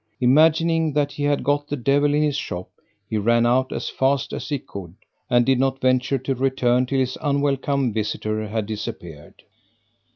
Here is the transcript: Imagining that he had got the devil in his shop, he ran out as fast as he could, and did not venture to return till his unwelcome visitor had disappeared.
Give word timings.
Imagining 0.19 0.93
that 0.93 1.11
he 1.11 1.21
had 1.25 1.43
got 1.43 1.67
the 1.67 1.77
devil 1.77 2.11
in 2.11 2.23
his 2.23 2.35
shop, 2.35 2.71
he 3.07 3.19
ran 3.19 3.45
out 3.45 3.71
as 3.71 3.87
fast 3.87 4.33
as 4.33 4.49
he 4.49 4.57
could, 4.57 4.95
and 5.29 5.45
did 5.45 5.59
not 5.59 5.79
venture 5.79 6.17
to 6.17 6.33
return 6.33 6.87
till 6.87 6.97
his 6.97 7.19
unwelcome 7.21 7.93
visitor 7.93 8.47
had 8.47 8.65
disappeared. 8.65 9.43